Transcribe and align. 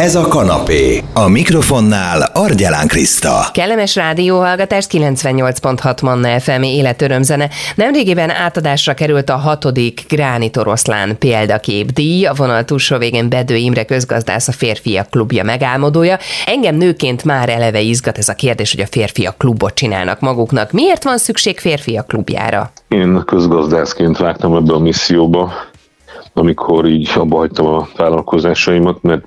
Ez 0.00 0.14
a 0.14 0.28
kanapé. 0.28 1.02
A 1.12 1.28
mikrofonnál 1.28 2.30
Argyelán 2.32 2.86
Kriszta. 2.86 3.50
Kellemes 3.52 3.94
rádióhallgatást 3.96 4.90
98.6 4.92 6.02
Manna 6.02 6.40
FM 6.40 6.62
életörömzene. 6.62 7.48
Nemrégiben 7.74 8.30
átadásra 8.30 8.94
került 8.94 9.30
a 9.30 9.36
hatodik 9.36 10.04
Gránit 10.08 10.56
Oroszlán 10.56 11.18
példakép 11.18 11.92
díj. 11.92 12.26
A 12.26 12.32
vonal 12.36 12.64
túlsó 12.64 12.98
végén 12.98 13.28
Bedő 13.28 13.54
Imre 13.56 13.84
közgazdász 13.84 14.48
a 14.48 14.52
Férfiak 14.52 15.10
Klubja 15.10 15.44
megálmodója. 15.44 16.18
Engem 16.46 16.76
nőként 16.76 17.24
már 17.24 17.48
eleve 17.48 17.80
izgat 17.80 18.18
ez 18.18 18.28
a 18.28 18.34
kérdés, 18.34 18.74
hogy 18.74 18.80
a 18.80 18.86
férfiak 18.90 19.38
klubot 19.38 19.74
csinálnak 19.74 20.20
maguknak. 20.20 20.72
Miért 20.72 21.04
van 21.04 21.18
szükség 21.18 21.58
férfiak 21.58 22.06
klubjára? 22.06 22.70
Én 22.88 23.22
közgazdászként 23.26 24.18
vágtam 24.18 24.56
ebbe 24.56 24.72
a 24.72 24.78
misszióba, 24.78 25.52
amikor 26.32 26.86
így 26.86 27.10
abba 27.14 27.36
hagytam 27.36 27.66
a 27.66 27.88
vállalkozásaimat, 27.96 29.02
mert 29.02 29.24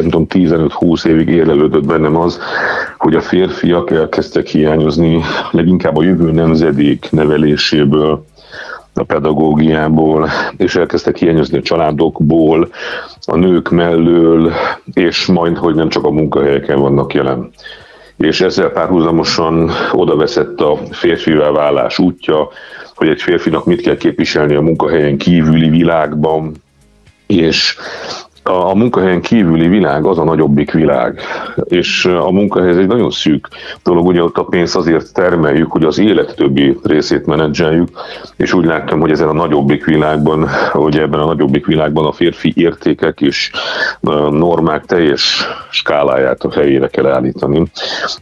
nem 0.00 0.10
tudom, 0.10 0.26
15-20 0.30 1.06
évig 1.06 1.28
érlelődött 1.28 1.86
bennem 1.86 2.16
az, 2.16 2.40
hogy 2.98 3.14
a 3.14 3.20
férfiak 3.20 3.90
elkezdtek 3.90 4.46
hiányozni 4.46 5.22
leginkább 5.50 5.96
a 5.96 6.02
jövő 6.02 6.30
nemzedék 6.30 7.08
neveléséből, 7.10 8.24
a 8.98 9.04
pedagógiából, 9.04 10.28
és 10.56 10.76
elkezdtek 10.76 11.16
hiányozni 11.16 11.58
a 11.58 11.62
családokból, 11.62 12.68
a 13.26 13.36
nők 13.36 13.70
mellől, 13.70 14.52
és 14.92 15.26
majd, 15.26 15.56
hogy 15.56 15.74
nem 15.74 15.88
csak 15.88 16.04
a 16.04 16.10
munkahelyeken 16.10 16.80
vannak 16.80 17.14
jelen. 17.14 17.50
És 18.16 18.40
ezzel 18.40 18.68
párhuzamosan 18.68 19.70
oda 19.92 20.16
veszett 20.16 20.60
a 20.60 20.78
férfivá 20.90 21.50
válás 21.50 21.98
útja, 21.98 22.48
hogy 22.94 23.08
egy 23.08 23.22
férfinak 23.22 23.64
mit 23.64 23.80
kell 23.80 23.96
képviselni 23.96 24.54
a 24.54 24.60
munkahelyen 24.60 25.18
kívüli 25.18 25.68
világban, 25.68 26.52
és 27.26 27.76
a, 28.48 28.74
munkahelyen 28.74 29.20
kívüli 29.20 29.68
világ 29.68 30.04
az 30.04 30.18
a 30.18 30.24
nagyobbik 30.24 30.72
világ, 30.72 31.20
és 31.64 32.04
a 32.04 32.30
munkahely 32.30 32.76
egy 32.76 32.86
nagyon 32.86 33.10
szűk 33.10 33.48
dolog, 33.82 34.06
ugye 34.06 34.22
ott 34.22 34.36
a 34.36 34.44
pénzt 34.44 34.76
azért 34.76 35.12
termeljük, 35.12 35.70
hogy 35.70 35.84
az 35.84 35.98
élet 35.98 36.34
többi 36.36 36.78
részét 36.82 37.26
menedzseljük, 37.26 37.88
és 38.36 38.52
úgy 38.52 38.64
láttam, 38.64 39.00
hogy 39.00 39.10
ezen 39.10 39.28
a 39.28 39.32
nagyobbik 39.32 39.84
világban, 39.84 40.48
hogy 40.72 40.98
ebben 40.98 41.20
a 41.20 41.26
nagyobbik 41.26 41.66
világban 41.66 42.06
a 42.06 42.12
férfi 42.12 42.52
értékek 42.56 43.20
és 43.20 43.50
normák 44.30 44.84
teljes 44.84 45.46
skáláját 45.70 46.42
a 46.44 46.52
helyére 46.52 46.88
kell 46.88 47.06
állítani. 47.06 47.62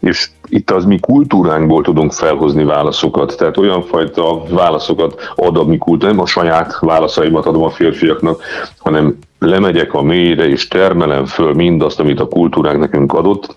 És 0.01 0.31
itt 0.49 0.71
az 0.71 0.85
mi 0.85 0.99
kultúránkból 1.01 1.83
tudunk 1.83 2.13
felhozni 2.13 2.65
válaszokat, 2.65 3.37
tehát 3.37 3.57
olyan 3.57 3.83
fajta 3.83 4.43
válaszokat 4.49 5.33
ad 5.37 5.57
a 5.57 5.65
mi 5.65 5.79
kultúra, 5.79 6.13
nem 6.13 6.21
a 6.21 6.27
saját 6.27 6.79
válaszaimat 6.79 7.47
adom 7.47 7.63
a 7.63 7.71
férfiaknak, 7.71 8.43
hanem 8.79 9.17
lemegyek 9.39 9.95
a 9.95 10.03
mélyre, 10.03 10.49
és 10.49 10.69
termelem 10.69 11.27
föl 11.27 11.55
mindazt, 11.55 12.01
amit 12.01 12.21
a 12.21 12.29
kultúránk 12.29 12.79
nekünk 12.79 13.13
adott, 13.13 13.57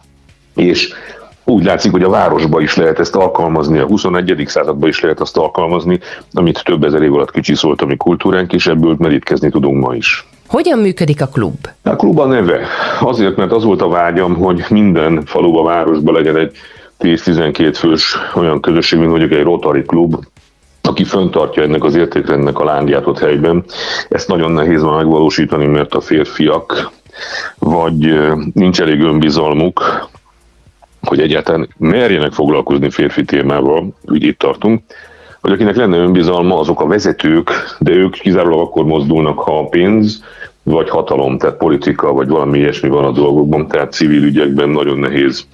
és 0.56 0.94
úgy 1.44 1.64
látszik, 1.64 1.92
hogy 1.92 2.04
a 2.04 2.10
városba 2.10 2.62
is 2.62 2.76
lehet 2.76 3.00
ezt 3.00 3.16
alkalmazni, 3.16 3.78
a 3.78 3.86
21. 3.86 4.44
században 4.46 4.90
is 4.90 5.00
lehet 5.00 5.20
azt 5.20 5.38
alkalmazni, 5.38 6.00
amit 6.34 6.64
több 6.64 6.84
ezer 6.84 7.02
év 7.02 7.14
alatt 7.14 7.32
kicsiszólt 7.32 7.82
a 7.82 7.86
mi 7.86 7.96
kultúránk, 7.96 8.54
és 8.54 8.68
ebből 8.68 8.96
merítkezni 9.00 9.50
tudunk 9.50 9.86
ma 9.86 9.96
is. 9.96 10.28
Hogyan 10.48 10.80
működik 10.80 11.22
a 11.22 11.28
klub? 11.28 11.56
A 11.84 11.96
klub 11.96 12.20
a 12.20 12.26
neve. 12.26 12.60
Azért, 13.00 13.36
mert 13.36 13.52
az 13.52 13.64
volt 13.64 13.82
a 13.82 13.88
vágyam, 13.88 14.36
hogy 14.36 14.66
minden 14.70 15.26
faluba, 15.26 15.64
városba 15.64 16.12
legyen 16.12 16.38
egy 16.38 16.58
10-12 17.00 17.74
fős 17.76 18.18
olyan 18.36 18.62
közösség, 18.62 19.00
mint 19.00 19.12
mondjuk 19.12 19.32
egy 19.32 19.44
Rotary 19.44 19.84
klub, 19.84 20.16
aki 20.98 21.06
föntartja 21.06 21.64
ennek 21.64 21.84
az 21.84 21.96
értékrendnek 21.96 22.60
a 22.60 22.64
lángját 22.64 23.08
ott 23.08 23.20
helyben. 23.20 23.64
Ezt 24.10 24.28
nagyon 24.28 24.52
nehéz 24.52 24.82
van 24.82 24.96
megvalósítani, 24.96 25.66
mert 25.66 25.94
a 25.94 26.02
férfiak 26.02 26.92
vagy 27.60 28.20
nincs 28.54 28.82
elég 28.82 29.02
önbizalmuk, 29.02 30.10
hogy 31.02 31.20
egyáltalán 31.20 31.70
merjenek 31.78 32.32
foglalkozni 32.32 32.90
férfi 32.90 33.26
témával, 33.26 33.94
úgy 34.06 34.24
itt 34.24 34.40
tartunk, 34.40 34.82
vagy 35.42 35.52
akinek 35.52 35.76
lenne 35.76 35.98
önbizalma, 35.98 36.60
azok 36.60 36.82
a 36.82 36.88
vezetők, 36.88 37.52
de 37.80 37.92
ők 37.92 38.14
kizárólag 38.14 38.60
akkor 38.60 38.86
mozdulnak, 38.86 39.40
ha 39.40 39.60
a 39.60 39.68
pénz, 39.68 40.24
vagy 40.64 40.90
hatalom, 40.90 41.38
tehát 41.38 41.58
politika, 41.58 42.14
vagy 42.14 42.28
valami 42.28 42.58
ilyesmi 42.58 42.90
van 42.90 43.06
a 43.06 43.12
dolgokban, 43.12 43.68
tehát 43.68 43.94
civil 43.94 44.24
ügyekben 44.24 44.70
nagyon 44.70 44.98
nehéz 44.98 45.48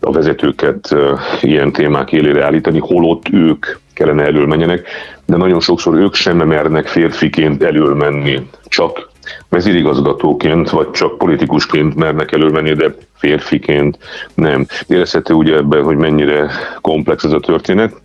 a 0.00 0.12
vezetőket 0.12 0.94
ilyen 1.40 1.72
témák 1.72 2.12
élére 2.12 2.44
állítani, 2.44 2.78
holott 2.78 3.28
ők 3.32 3.66
kellene 4.00 4.24
elől 4.24 4.46
menjenek, 4.46 4.86
de 5.26 5.36
nagyon 5.36 5.60
sokszor 5.60 5.94
ők 5.94 6.14
sem 6.14 6.36
mernek 6.36 6.86
férfiként 6.86 7.62
elől 7.62 7.94
menni, 7.94 8.48
csak 8.64 9.10
vezérigazgatóként, 9.48 10.70
vagy 10.70 10.90
csak 10.90 11.18
politikusként 11.18 11.94
mernek 11.94 12.32
előmenni, 12.32 12.72
de 12.72 12.94
férfiként 13.14 13.98
nem. 14.34 14.66
Érezhető 14.86 15.34
ugye 15.34 15.56
ebben, 15.56 15.82
hogy 15.82 15.96
mennyire 15.96 16.50
komplex 16.80 17.24
ez 17.24 17.32
a 17.32 17.40
történet 17.40 18.00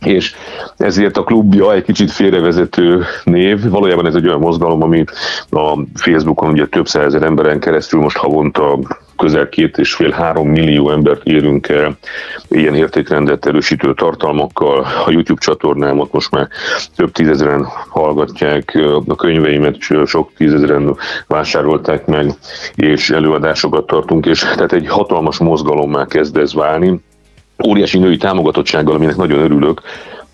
és 0.00 0.34
ezért 0.76 1.16
a 1.16 1.24
klubja 1.24 1.74
egy 1.74 1.84
kicsit 1.84 2.10
félrevezető 2.10 3.04
név. 3.24 3.68
Valójában 3.68 4.06
ez 4.06 4.14
egy 4.14 4.26
olyan 4.26 4.40
mozgalom, 4.40 4.82
ami 4.82 5.04
a 5.50 5.78
Facebookon 5.94 6.50
ugye 6.50 6.66
több 6.66 6.88
százezer 6.88 7.22
emberen 7.22 7.60
keresztül 7.60 8.00
most 8.00 8.16
havonta 8.16 8.78
közel 9.20 9.48
két 9.48 9.78
és 9.78 9.94
fél 9.94 10.10
három 10.10 10.48
millió 10.48 10.90
embert 10.90 11.24
érünk 11.24 11.68
el 11.68 11.98
ilyen 12.48 12.74
értékrendet 12.74 13.46
erősítő 13.46 13.94
tartalmakkal. 13.94 14.86
A 15.06 15.10
YouTube 15.10 15.40
csatornámat 15.40 16.12
most 16.12 16.30
már 16.30 16.48
több 16.96 17.12
tízezeren 17.12 17.66
hallgatják, 17.88 18.78
a 19.06 19.14
könyveimet 19.14 19.76
sok 20.04 20.30
tízezeren 20.36 20.96
vásárolták 21.26 22.06
meg, 22.06 22.32
és 22.74 23.10
előadásokat 23.10 23.86
tartunk, 23.86 24.26
és 24.26 24.38
tehát 24.38 24.72
egy 24.72 24.86
hatalmas 24.88 25.38
mozgalommá 25.38 26.06
kezd 26.06 26.36
ez 26.36 26.54
válni 26.54 27.00
óriási 27.66 27.98
női 27.98 28.16
támogatottsággal, 28.16 28.94
aminek 28.94 29.16
nagyon 29.16 29.40
örülök, 29.40 29.80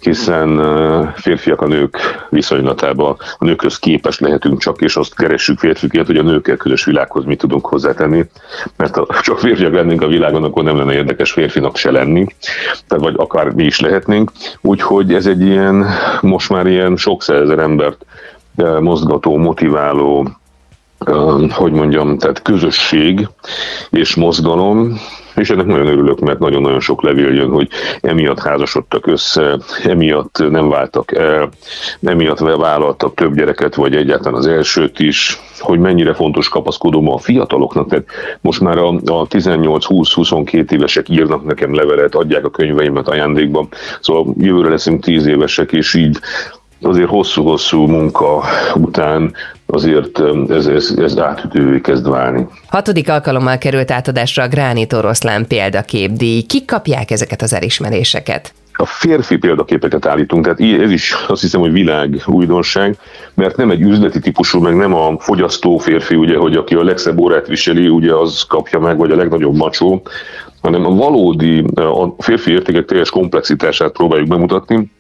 hiszen 0.00 1.12
férfiak 1.14 1.60
a 1.60 1.66
nők 1.66 1.98
viszonylatában 2.30 3.16
a 3.38 3.44
nőkhöz 3.44 3.78
képes 3.78 4.18
lehetünk 4.18 4.60
csak, 4.60 4.80
és 4.80 4.96
azt 4.96 5.14
keressük 5.14 5.58
férfiként, 5.58 6.06
hogy 6.06 6.16
a 6.16 6.22
nőkkel 6.22 6.56
közös 6.56 6.84
világhoz 6.84 7.24
mit 7.24 7.38
tudunk 7.38 7.66
hozzátenni, 7.66 8.24
mert 8.76 8.96
ha 8.96 9.06
csak 9.20 9.38
férfiak 9.38 9.72
lennénk 9.72 10.02
a 10.02 10.06
világon, 10.06 10.44
akkor 10.44 10.64
nem 10.64 10.76
lenne 10.76 10.92
érdekes 10.92 11.32
férfinak 11.32 11.76
se 11.76 11.90
lenni, 11.90 12.26
tehát 12.86 13.04
vagy 13.04 13.14
akár 13.16 13.50
mi 13.50 13.64
is 13.64 13.80
lehetnénk, 13.80 14.30
úgyhogy 14.60 15.14
ez 15.14 15.26
egy 15.26 15.40
ilyen, 15.40 15.86
most 16.20 16.50
már 16.50 16.66
ilyen 16.66 16.96
sok 16.96 17.22
százezer 17.22 17.58
embert 17.58 18.04
mozgató, 18.80 19.36
motiváló, 19.36 20.28
hogy 21.50 21.72
mondjam, 21.72 22.18
tehát 22.18 22.42
közösség 22.42 23.28
és 23.90 24.14
mozgalom, 24.14 24.98
és 25.36 25.50
ennek 25.50 25.66
nagyon 25.66 25.86
örülök, 25.86 26.18
mert 26.18 26.38
nagyon-nagyon 26.38 26.80
sok 26.80 27.02
levél 27.02 27.34
jön, 27.34 27.50
hogy 27.50 27.68
emiatt 28.00 28.40
házasodtak 28.40 29.06
össze, 29.06 29.58
emiatt 29.84 30.50
nem 30.50 30.68
váltak 30.68 31.14
el, 31.14 31.48
emiatt 32.02 32.38
vállaltak 32.38 33.14
több 33.14 33.34
gyereket, 33.34 33.74
vagy 33.74 33.96
egyáltalán 33.96 34.38
az 34.38 34.46
elsőt 34.46 34.98
is, 34.98 35.40
hogy 35.58 35.78
mennyire 35.78 36.14
fontos 36.14 36.48
kapaszkodom 36.48 37.08
a 37.08 37.18
fiataloknak, 37.18 37.88
tehát 37.88 38.06
most 38.40 38.60
már 38.60 38.78
a, 38.78 38.88
a 38.88 39.26
18-20-22 39.26 40.70
évesek 40.70 41.08
írnak 41.08 41.44
nekem 41.44 41.74
levelet, 41.74 42.14
adják 42.14 42.44
a 42.44 42.50
könyveimet 42.50 43.08
ajándékba, 43.08 43.68
szóval 44.00 44.34
jövőre 44.38 44.68
leszünk 44.68 45.04
10 45.04 45.26
évesek, 45.26 45.72
és 45.72 45.94
így 45.94 46.18
azért 46.80 47.08
hosszú-hosszú 47.08 47.86
munka 47.86 48.42
után 48.74 49.34
azért 49.66 50.20
ez, 50.48 50.66
ez, 50.66 50.94
ez 50.98 51.18
átütővé 51.18 51.80
kezd 51.80 52.08
válni. 52.08 52.46
Hatodik 52.68 53.08
alkalommal 53.08 53.58
került 53.58 53.90
átadásra 53.90 54.42
a 54.42 54.48
Gránit 54.48 54.92
Oroszlán 54.92 55.46
példaképdíj. 55.46 56.42
Kik 56.42 56.64
kapják 56.64 57.10
ezeket 57.10 57.42
az 57.42 57.52
elismeréseket? 57.52 58.54
a 58.78 58.84
férfi 58.84 59.36
példaképeket 59.36 60.06
állítunk, 60.06 60.44
tehát 60.44 60.80
ez 60.82 60.90
is 60.90 61.14
azt 61.28 61.40
hiszem, 61.40 61.60
hogy 61.60 61.72
világ 61.72 62.22
újdonság, 62.26 62.98
mert 63.34 63.56
nem 63.56 63.70
egy 63.70 63.80
üzleti 63.80 64.18
típusú, 64.18 64.60
meg 64.60 64.76
nem 64.76 64.94
a 64.94 65.18
fogyasztó 65.18 65.78
férfi, 65.78 66.14
ugye, 66.14 66.36
hogy 66.36 66.56
aki 66.56 66.74
a 66.74 66.84
legszebb 66.84 67.18
órát 67.18 67.46
viseli, 67.46 67.88
ugye 67.88 68.14
az 68.14 68.42
kapja 68.42 68.78
meg, 68.78 68.96
vagy 68.96 69.10
a 69.10 69.16
legnagyobb 69.16 69.54
macsó, 69.54 70.02
hanem 70.62 70.86
a 70.86 70.94
valódi, 70.94 71.64
a 71.74 72.22
férfi 72.22 72.50
értékek 72.50 72.84
teljes 72.84 73.10
komplexitását 73.10 73.92
próbáljuk 73.92 74.28
bemutatni, 74.28 74.90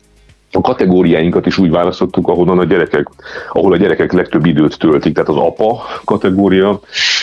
a 0.52 0.60
kategóriáinkat 0.60 1.46
is 1.46 1.58
úgy 1.58 1.70
választottuk, 1.70 2.28
ahonnan 2.28 2.58
a 2.58 2.64
gyerekek, 2.64 3.08
ahol 3.52 3.72
a 3.72 3.76
gyerekek 3.76 4.12
legtöbb 4.12 4.46
időt 4.46 4.78
töltik, 4.78 5.14
tehát 5.14 5.28
az 5.28 5.36
apa 5.36 5.82
kategória, 6.04 6.80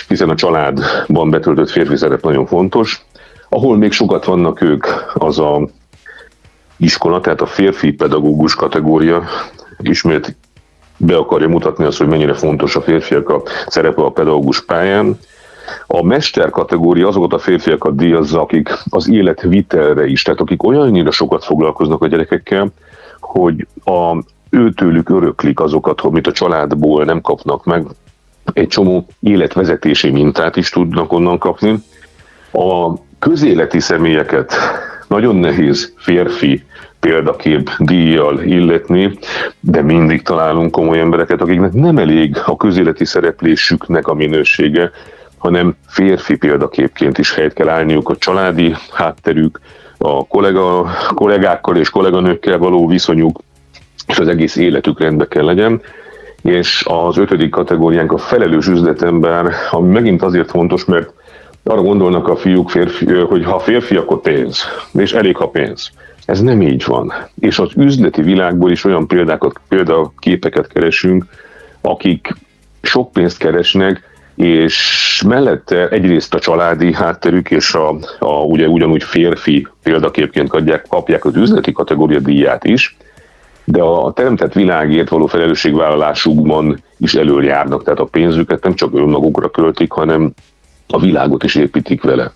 hiszen 0.08 0.30
a 0.30 0.36
családban 0.36 1.30
betöltött 1.30 1.70
férfi 1.70 1.96
szerep 1.96 2.24
nagyon 2.24 2.46
fontos. 2.46 3.06
Ahol 3.50 3.78
még 3.78 3.92
sokat 3.92 4.26
vannak 4.26 4.62
ők, 4.62 4.86
az 5.14 5.40
a 5.40 5.68
iskola, 6.78 7.20
tehát 7.20 7.42
a 7.42 7.46
férfi 7.46 7.94
pedagógus 7.94 8.56
kategória, 8.56 9.24
ismét 9.78 10.36
be 10.98 11.16
akarja 11.16 11.48
mutatni 11.48 11.86
azt, 11.86 11.98
hogy 11.98 12.08
mennyire 12.08 12.34
fontos 12.34 12.76
a 12.76 12.82
férfiak 12.82 13.30
a 13.30 13.42
szerepe 13.68 14.02
a 14.02 14.12
pedagógus 14.12 14.66
pályán. 14.66 15.20
A 15.88 16.04
mester 16.04 16.50
kategória 16.50 17.08
azokat 17.08 17.34
a 17.34 17.40
férfiakat 17.40 17.96
díjazza, 17.96 18.42
akik 18.42 18.70
az 18.90 19.10
életvitelre 19.10 20.06
is, 20.06 20.22
tehát 20.22 20.40
akik 20.40 20.64
olyannyira 20.64 21.12
sokat 21.12 21.44
foglalkoznak 21.44 22.02
a 22.02 22.08
gyerekekkel, 22.08 22.72
hogy 23.24 23.68
a, 23.84 24.24
őtőlük 24.50 25.10
öröklik 25.10 25.60
azokat, 25.60 26.02
amit 26.02 26.28
a 26.28 26.32
családból 26.32 27.04
nem 27.04 27.22
kapnak 27.22 27.66
meg, 27.66 27.86
egy 28.54 28.68
csomó 28.68 29.08
életvezetési 29.20 30.10
mintát 30.10 30.56
is 30.56 30.70
tudnak 30.70 31.14
onnan 31.14 31.38
kapni. 31.38 31.84
A 32.52 32.94
közéleti 33.20 33.80
személyeket 33.80 34.54
nagyon 35.08 35.36
nehéz 35.36 35.94
férfi 35.98 36.64
példakép 37.00 37.70
díjjal 37.78 38.42
illetni, 38.42 39.18
de 39.60 39.82
mindig 39.82 40.22
találunk 40.22 40.72
komoly 40.72 41.00
embereket, 41.00 41.42
akiknek 41.42 41.74
nem 41.74 41.98
elég 41.98 42.38
a 42.46 42.56
közéleti 42.56 43.06
szereplésüknek 43.06 44.08
a 44.08 44.14
minősége, 44.14 44.92
hanem 45.38 45.76
férfi 45.88 46.36
példaképként 46.38 47.18
is 47.18 47.34
helyet 47.34 47.54
kell 47.54 47.70
állniuk 47.70 48.10
a 48.10 48.16
családi 48.16 48.76
hátterük, 48.94 49.60
a 49.98 50.28
kollega, 50.28 50.90
kollégákkal 51.14 51.78
és 51.78 51.90
kolléganőkkel 51.90 52.58
való 52.58 52.88
viszonyuk, 52.88 53.40
és 54.08 54.20
az 54.20 54.28
egész 54.28 54.56
életük 54.56 55.00
rendbe 55.00 55.28
kell 55.28 55.46
legyen. 55.46 55.82
És 56.42 56.84
az 56.88 57.18
ötödik 57.18 57.50
kategóriánk 57.50 58.12
a 58.12 58.18
felelős 58.18 58.68
üzletember, 58.68 59.54
ami 59.72 59.90
megint 59.90 60.22
azért 60.22 60.50
fontos, 60.50 60.86
mert 60.86 61.14
arra 61.64 61.82
gondolnak 61.82 62.28
a 62.28 62.36
fiúk, 62.36 62.70
férfi, 62.70 63.14
hogy 63.14 63.44
ha 63.46 63.60
férfi, 63.60 63.96
akkor 63.96 64.22
pénz, 64.22 64.64
és 64.94 65.14
elég, 65.14 65.36
ha 65.36 65.48
pénz. 65.48 65.92
Ez 66.26 66.42
nem 66.42 66.62
így 66.62 66.84
van. 66.86 67.14
És 67.40 67.60
az 67.60 67.70
üzleti 67.76 68.22
világból 68.22 68.72
is 68.72 68.84
olyan 68.84 69.08
példákat, 69.08 69.60
példaképeket 69.68 70.68
keresünk, 70.68 71.26
akik 71.82 72.36
sok 72.82 73.12
pénzt 73.12 73.38
keresnek, 73.38 74.13
és 74.36 75.24
mellette 75.28 75.90
egyrészt 75.90 76.34
a 76.34 76.40
családi 76.40 76.94
hátterük 76.94 77.52
és 77.52 77.74
a, 77.74 77.96
a 78.20 78.44
ugye 78.44 78.68
ugyanúgy 78.68 79.04
férfi 79.04 79.68
példaképként 79.84 80.50
kapják, 80.50 80.86
kapják 80.90 81.26
az 81.26 81.36
üzleti 81.36 81.72
kategória 81.72 82.20
díját 82.20 82.64
is, 82.64 82.98
de 83.64 83.82
a 83.82 84.14
teremtett 84.14 84.54
világért 84.54 85.10
való 85.10 85.26
felelősségvállalásukban 85.26 86.84
is 86.98 87.14
előjárnak, 87.14 87.84
tehát 87.84 88.00
a 88.00 88.06
pénzüket 88.06 88.64
nem 88.64 88.74
csak 88.74 88.94
önmagukra 88.94 89.50
költik, 89.50 89.92
hanem 89.92 90.34
a 90.88 91.00
világot 91.00 91.44
is 91.44 91.56
építik 91.56 92.04
vele. 92.04 92.32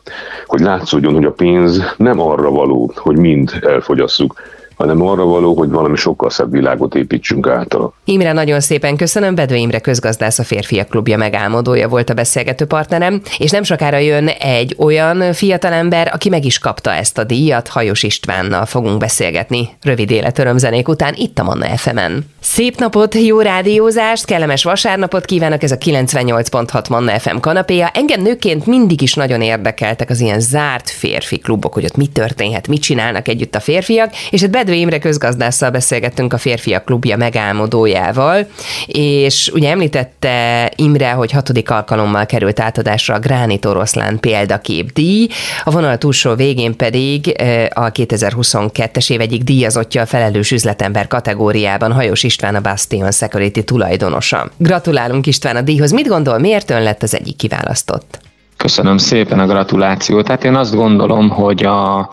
Hogy 0.45 0.59
látszódjon, 0.59 1.13
hogy 1.13 1.25
a 1.25 1.31
pénz 1.31 1.93
nem 1.97 2.19
arra 2.19 2.49
való, 2.49 2.91
hogy 2.95 3.17
mind 3.17 3.59
elfogyasszuk, 3.61 4.41
hanem 4.77 5.01
arra 5.01 5.25
való, 5.25 5.55
hogy 5.55 5.69
valami 5.69 5.95
sokkal 5.95 6.29
szebb 6.29 6.51
világot 6.51 6.95
építsünk 6.95 7.47
általa. 7.47 7.93
Imre, 8.05 8.33
nagyon 8.33 8.59
szépen 8.59 8.95
köszönöm. 8.95 9.35
Bedő 9.35 9.55
Imre 9.55 9.79
közgazdász 9.79 10.39
a 10.39 10.43
Férfiak 10.43 10.89
Klubja 10.89 11.17
megálmodója 11.17 11.87
volt 11.87 12.09
a 12.09 12.13
beszélgető 12.13 12.65
partnerem, 12.65 13.21
és 13.37 13.51
nem 13.51 13.63
sokára 13.63 13.97
jön 13.97 14.27
egy 14.27 14.75
olyan 14.79 15.33
fiatalember, 15.33 16.11
aki 16.13 16.29
meg 16.29 16.45
is 16.45 16.59
kapta 16.59 16.93
ezt 16.93 17.17
a 17.17 17.23
díjat, 17.23 17.67
Hajos 17.67 18.03
Istvánnal 18.03 18.65
fogunk 18.65 18.97
beszélgetni 18.97 19.69
rövid 19.81 20.11
életörömzenék 20.11 20.87
után 20.87 21.13
itt 21.15 21.39
a 21.39 21.43
Manna 21.43 21.77
FM-en. 21.77 22.25
Szép 22.39 22.79
napot, 22.79 23.15
jó 23.15 23.39
rádiózást, 23.39 24.25
kellemes 24.25 24.63
vasárnapot 24.63 25.25
kívánok, 25.25 25.63
ez 25.63 25.71
a 25.71 25.77
98.6 25.77 26.89
Manna 26.89 27.19
FM 27.19 27.37
kanapéja. 27.37 27.89
Engem 27.93 28.21
nőként 28.21 28.65
mindig 28.65 29.01
is 29.01 29.13
nagyon 29.13 29.41
érdekeltek 29.41 30.09
az 30.09 30.19
ilyen 30.19 30.39
zárt 30.39 30.89
férfi 30.89 31.37
klubok, 31.37 31.73
hogy 31.73 31.85
ott 31.85 31.95
mi 31.95 32.07
történhet, 32.07 32.67
mit 32.67 32.81
csinálnak 32.81 33.27
együtt 33.27 33.55
a 33.55 33.59
férfiak, 33.59 34.13
és 34.29 34.41
hát 34.41 34.49
Bedő 34.67 34.79
Imre 34.79 34.99
közgazdásszal 34.99 35.69
beszélgettünk 35.69 36.33
a 36.33 36.37
Férfiak 36.37 36.85
Klubja 36.85 37.17
megálmodójával, 37.17 38.47
és 38.85 39.51
ugye 39.53 39.69
említette 39.69 40.71
Imre, 40.75 41.11
hogy 41.11 41.31
hatodik 41.31 41.69
alkalommal 41.69 42.25
került 42.25 42.59
átadásra 42.59 43.15
a 43.15 43.19
Gránit 43.19 43.65
Oroszlán 43.65 44.19
példakép 44.19 44.93
díj, 44.93 45.27
a 45.63 45.71
vonal 45.71 45.97
túlsó 45.97 46.35
végén 46.35 46.75
pedig 46.75 47.33
a 47.73 47.91
2022-es 47.91 49.11
év 49.11 49.21
egyik 49.21 49.43
díjazottja 49.43 50.01
a 50.01 50.05
felelős 50.05 50.51
üzletember 50.51 51.07
kategóriában 51.07 51.91
Hajós 51.91 52.23
István 52.23 52.55
a 52.55 52.61
Bastion 52.61 53.11
Security 53.11 53.59
tulajdonosa. 53.59 54.49
Gratulálunk 54.57 55.27
István 55.27 55.55
a 55.55 55.61
díjhoz. 55.61 55.91
Mit 55.91 56.07
gondol, 56.07 56.37
miért 56.37 56.69
ön 56.69 56.83
lett 56.83 57.03
az 57.03 57.15
egyik 57.15 57.35
kiválasztott? 57.35 58.19
Köszönöm 58.57 58.97
szépen 58.97 59.39
a 59.39 59.45
gratulációt. 59.45 60.25
Tehát 60.25 60.43
én 60.43 60.55
azt 60.55 60.75
gondolom, 60.75 61.29
hogy 61.29 61.63
a 61.63 62.09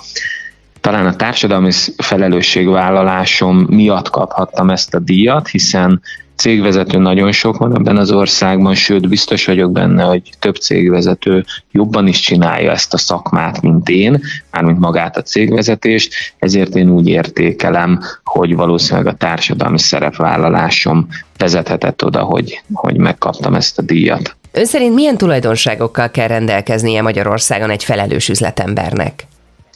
talán 0.85 1.07
a 1.07 1.17
társadalmi 1.17 1.71
felelősségvállalásom 1.97 3.57
miatt 3.57 4.11
kaphattam 4.11 4.71
ezt 4.71 4.95
a 4.95 4.99
díjat, 4.99 5.49
hiszen 5.49 6.01
cégvezető 6.37 6.99
nagyon 6.99 7.33
sok 7.33 7.57
van 7.57 7.77
ebben 7.77 7.97
az 7.97 8.11
országban, 8.11 8.75
sőt 8.75 9.09
biztos 9.09 9.47
vagyok 9.47 9.73
benne, 9.73 10.03
hogy 10.03 10.23
több 10.39 10.57
cégvezető 10.57 11.45
jobban 11.71 12.07
is 12.07 12.21
csinálja 12.21 12.71
ezt 12.71 12.95
a 12.95 12.99
szakmát, 12.99 13.63
mint 13.63 13.89
én, 13.89 14.21
mármint 14.51 14.79
magát 14.79 15.17
a 15.17 15.23
cégvezetést, 15.23 16.15
ezért 16.39 16.75
én 16.75 16.91
úgy 16.91 17.09
értékelem, 17.09 18.01
hogy 18.25 18.55
valószínűleg 18.57 19.07
a 19.07 19.17
társadalmi 19.17 19.79
szerepvállalásom 19.79 21.09
vezethetett 21.39 22.05
oda, 22.05 22.23
hogy, 22.23 22.63
hogy 22.73 22.97
megkaptam 22.97 23.55
ezt 23.55 23.79
a 23.79 23.83
díjat. 23.83 24.37
Ön 24.53 24.67
szerint 24.67 24.95
milyen 24.95 25.17
tulajdonságokkal 25.17 26.11
kell 26.11 26.27
rendelkeznie 26.27 27.03
Magyarországon 27.03 27.71
egy 27.71 27.85
felelős 27.85 28.29
üzletembernek? 28.29 29.27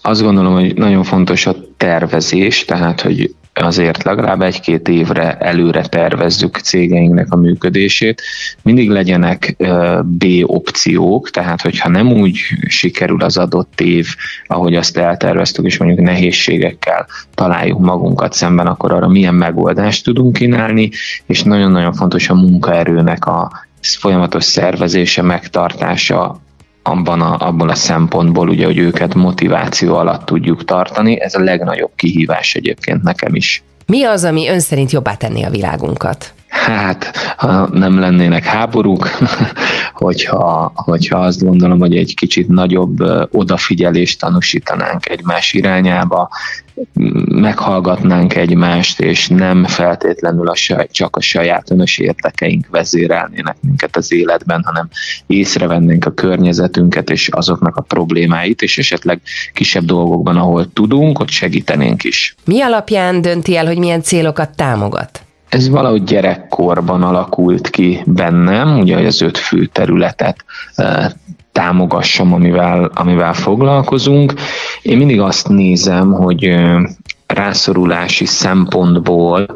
Azt 0.02 0.22
gondolom, 0.22 0.54
hogy 0.54 0.74
nagyon 0.74 1.04
fontos 1.04 1.46
a 1.46 1.56
tervezés, 1.76 2.64
tehát 2.64 3.00
hogy 3.00 3.34
azért 3.60 4.02
legalább 4.02 4.42
egy-két 4.42 4.88
évre 4.88 5.36
előre 5.36 5.82
tervezzük 5.82 6.56
cégeinknek 6.58 7.26
a 7.30 7.36
működését. 7.36 8.22
Mindig 8.62 8.90
legyenek 8.90 9.56
B 10.02 10.24
opciók, 10.42 11.30
tehát 11.30 11.60
hogyha 11.60 11.88
nem 11.88 12.12
úgy 12.12 12.38
sikerül 12.68 13.22
az 13.22 13.36
adott 13.36 13.80
év, 13.80 14.06
ahogy 14.46 14.74
azt 14.74 14.96
elterveztük, 14.96 15.64
és 15.64 15.78
mondjuk 15.78 16.06
nehézségekkel 16.06 17.06
találjuk 17.34 17.78
magunkat 17.78 18.32
szemben, 18.32 18.66
akkor 18.66 18.92
arra 18.92 19.08
milyen 19.08 19.34
megoldást 19.34 20.04
tudunk 20.04 20.32
kínálni, 20.32 20.90
és 21.26 21.42
nagyon-nagyon 21.42 21.92
fontos 21.92 22.28
a 22.28 22.34
munkaerőnek 22.34 23.26
a 23.26 23.50
folyamatos 23.80 24.44
szervezése, 24.44 25.22
megtartása, 25.22 26.40
abban 26.90 27.20
a, 27.20 27.36
abban 27.46 27.68
a 27.68 27.74
szempontból, 27.74 28.48
ugye, 28.48 28.64
hogy 28.64 28.78
őket 28.78 29.14
motiváció 29.14 29.96
alatt 29.96 30.24
tudjuk 30.24 30.64
tartani. 30.64 31.20
Ez 31.20 31.34
a 31.34 31.40
legnagyobb 31.40 31.90
kihívás 31.96 32.54
egyébként 32.54 33.02
nekem 33.02 33.34
is. 33.34 33.62
Mi 33.86 34.04
az, 34.04 34.24
ami 34.24 34.48
ön 34.48 34.60
szerint 34.60 34.90
jobbá 34.90 35.14
tenni 35.14 35.42
a 35.42 35.50
világunkat? 35.50 36.32
Hát, 36.68 37.12
nem 37.72 37.98
lennének 37.98 38.44
háborúk, 38.44 39.08
hogyha, 39.92 40.72
hogyha 40.74 41.18
azt 41.18 41.44
gondolom, 41.44 41.78
hogy 41.78 41.96
egy 41.96 42.14
kicsit 42.14 42.48
nagyobb 42.48 42.98
odafigyelést 43.30 44.20
tanúsítanánk 44.20 45.08
egymás 45.08 45.52
irányába, 45.52 46.28
meghallgatnánk 47.28 48.36
egymást, 48.36 49.00
és 49.00 49.28
nem 49.28 49.64
feltétlenül 49.64 50.48
a 50.48 50.54
saj, 50.54 50.86
csak 50.90 51.16
a 51.16 51.20
saját 51.20 51.70
önös 51.70 51.98
érdekeink 51.98 52.66
vezérelnének 52.70 53.56
minket 53.60 53.96
az 53.96 54.12
életben, 54.12 54.62
hanem 54.64 54.88
észrevennénk 55.26 56.04
a 56.04 56.10
környezetünket 56.10 57.10
és 57.10 57.28
azoknak 57.28 57.76
a 57.76 57.82
problémáit, 57.82 58.62
és 58.62 58.78
esetleg 58.78 59.20
kisebb 59.52 59.84
dolgokban, 59.84 60.36
ahol 60.36 60.72
tudunk, 60.72 61.18
ott 61.18 61.30
segítenénk 61.30 62.04
is. 62.04 62.34
Mi 62.44 62.60
alapján 62.60 63.22
dönti 63.22 63.56
el, 63.56 63.66
hogy 63.66 63.78
milyen 63.78 64.02
célokat 64.02 64.56
támogat? 64.56 65.22
Ez 65.48 65.68
valahogy 65.68 66.04
gyerekkorban 66.04 67.02
alakult 67.02 67.70
ki 67.70 68.02
bennem, 68.06 68.78
ugye 68.78 68.96
az 69.06 69.20
öt 69.20 69.38
fő 69.38 69.66
területet 69.66 70.44
támogassam, 71.52 72.32
amivel, 72.32 72.90
amivel 72.94 73.34
foglalkozunk. 73.34 74.34
Én 74.82 74.96
mindig 74.96 75.20
azt 75.20 75.48
nézem, 75.48 76.12
hogy 76.12 76.54
rászorulási 77.26 78.24
szempontból 78.24 79.46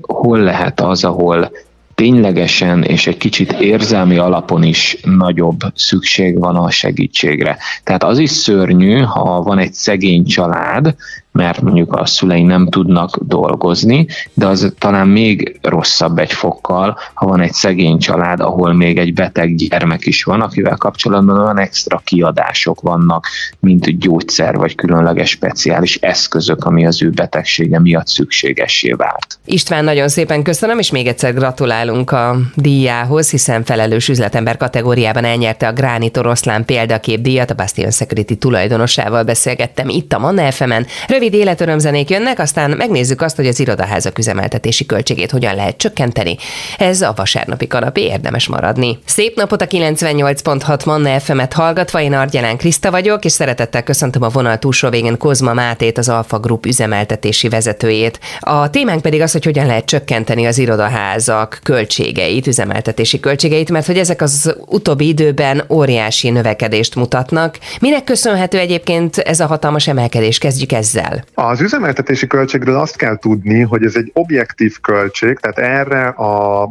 hol 0.00 0.38
lehet 0.38 0.80
az, 0.80 1.04
ahol 1.04 1.50
ténylegesen 1.94 2.82
és 2.82 3.06
egy 3.06 3.16
kicsit 3.16 3.52
érzelmi 3.52 4.16
alapon 4.16 4.62
is 4.62 4.96
nagyobb 5.02 5.60
szükség 5.74 6.38
van 6.38 6.56
a 6.56 6.70
segítségre. 6.70 7.56
Tehát 7.84 8.04
az 8.04 8.18
is 8.18 8.30
szörnyű, 8.30 9.00
ha 9.00 9.42
van 9.42 9.58
egy 9.58 9.72
szegény 9.72 10.24
család, 10.24 10.94
mert 11.38 11.60
mondjuk 11.60 11.92
a 11.92 12.06
szülei 12.06 12.42
nem 12.42 12.68
tudnak 12.68 13.18
dolgozni, 13.22 14.06
de 14.34 14.46
az 14.46 14.72
talán 14.78 15.08
még 15.08 15.58
rosszabb 15.62 16.18
egy 16.18 16.32
fokkal, 16.32 16.98
ha 17.14 17.26
van 17.26 17.40
egy 17.40 17.52
szegény 17.52 17.98
család, 17.98 18.40
ahol 18.40 18.72
még 18.72 18.98
egy 18.98 19.14
beteg 19.14 19.54
gyermek 19.54 20.06
is 20.06 20.24
van, 20.24 20.40
akivel 20.40 20.76
kapcsolatban 20.76 21.38
olyan 21.38 21.58
extra 21.58 22.00
kiadások 22.04 22.80
vannak, 22.80 23.26
mint 23.60 23.98
gyógyszer 23.98 24.56
vagy 24.56 24.74
különleges 24.74 25.30
speciális 25.30 25.96
eszközök, 25.96 26.64
ami 26.64 26.86
az 26.86 27.02
ő 27.02 27.10
betegsége 27.10 27.80
miatt 27.80 28.06
szükségessé 28.06 28.92
vált. 28.92 29.38
István, 29.44 29.84
nagyon 29.84 30.08
szépen 30.08 30.42
köszönöm, 30.42 30.78
és 30.78 30.90
még 30.90 31.06
egyszer 31.06 31.34
gratulálunk 31.34 32.10
a 32.10 32.36
díjához, 32.54 33.30
hiszen 33.30 33.64
felelős 33.64 34.08
üzletember 34.08 34.56
kategóriában 34.56 35.24
elnyerte 35.24 35.66
a 35.66 35.72
Gránit 35.72 36.16
Oroszlán 36.16 36.64
példakép 36.64 37.20
díjat, 37.20 37.50
a 37.50 37.54
Bastion 37.54 37.90
Security 37.90 38.32
tulajdonosával 38.32 39.22
beszélgettem 39.22 39.88
itt 39.88 40.12
a 40.12 40.18
Manna 40.18 40.50
FM-en. 40.50 40.86
Rövid 41.08 41.27
rövid 41.28 41.46
életörömzenék 41.46 42.10
jönnek, 42.10 42.38
aztán 42.38 42.70
megnézzük 42.70 43.22
azt, 43.22 43.36
hogy 43.36 43.46
az 43.46 43.60
irodaházak 43.60 44.18
üzemeltetési 44.18 44.86
költségét 44.86 45.30
hogyan 45.30 45.54
lehet 45.54 45.76
csökkenteni. 45.76 46.36
Ez 46.78 47.00
a 47.00 47.12
vasárnapi 47.16 47.66
kanapé 47.66 48.02
érdemes 48.02 48.46
maradni. 48.46 48.98
Szép 49.04 49.36
napot 49.36 49.62
a 49.62 49.66
98.6 49.66 50.86
Manna 50.86 51.20
FM-et 51.20 51.52
hallgatva, 51.52 52.00
én 52.00 52.12
Argyelán 52.12 52.56
Kriszta 52.56 52.90
vagyok, 52.90 53.24
és 53.24 53.32
szeretettel 53.32 53.82
köszöntöm 53.82 54.22
a 54.22 54.28
vonal 54.28 54.58
túlsó 54.58 54.88
végén 54.88 55.18
Kozma 55.18 55.52
Mátét, 55.52 55.98
az 55.98 56.08
Alfa 56.08 56.38
Group 56.38 56.66
üzemeltetési 56.66 57.48
vezetőjét. 57.48 58.20
A 58.40 58.70
témánk 58.70 59.02
pedig 59.02 59.20
az, 59.20 59.32
hogy 59.32 59.44
hogyan 59.44 59.66
lehet 59.66 59.84
csökkenteni 59.84 60.46
az 60.46 60.58
irodaházak 60.58 61.58
költségeit, 61.62 62.46
üzemeltetési 62.46 63.20
költségeit, 63.20 63.70
mert 63.70 63.86
hogy 63.86 63.98
ezek 63.98 64.22
az 64.22 64.54
utóbbi 64.66 65.08
időben 65.08 65.64
óriási 65.68 66.30
növekedést 66.30 66.94
mutatnak. 66.94 67.58
Minek 67.80 68.04
köszönhető 68.04 68.58
egyébként 68.58 69.18
ez 69.18 69.40
a 69.40 69.46
hatalmas 69.46 69.88
emelkedés? 69.88 70.38
Kezdjük 70.38 70.72
ezzel. 70.72 71.17
Az 71.34 71.60
üzemeltetési 71.60 72.26
költségről 72.26 72.76
azt 72.76 72.96
kell 72.96 73.16
tudni, 73.18 73.60
hogy 73.60 73.84
ez 73.84 73.94
egy 73.94 74.10
objektív 74.14 74.80
költség, 74.80 75.38
tehát 75.38 75.58
erre 75.58 76.06
a 76.06 76.68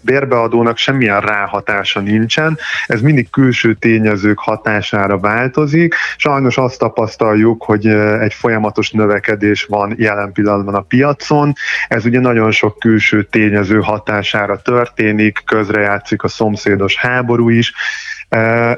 bérbeadónak 0.00 0.76
semmilyen 0.76 1.20
ráhatása 1.20 2.00
nincsen, 2.00 2.58
ez 2.86 3.00
mindig 3.00 3.30
külső 3.30 3.74
tényezők 3.74 4.38
hatására 4.38 5.18
változik. 5.18 5.94
Sajnos 6.16 6.58
azt 6.58 6.78
tapasztaljuk, 6.78 7.62
hogy 7.62 7.86
egy 8.20 8.34
folyamatos 8.34 8.90
növekedés 8.90 9.64
van 9.64 9.94
jelen 9.98 10.32
pillanatban 10.32 10.74
a 10.74 10.80
piacon, 10.80 11.52
ez 11.88 12.04
ugye 12.04 12.20
nagyon 12.20 12.50
sok 12.50 12.78
külső 12.78 13.22
tényező 13.22 13.80
hatására 13.80 14.62
történik, 14.62 15.42
közrejátszik 15.44 16.22
a 16.22 16.28
szomszédos 16.28 16.96
háború 16.96 17.48
is, 17.48 17.72